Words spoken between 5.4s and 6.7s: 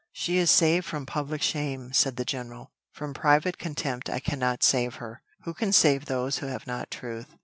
who can save those who have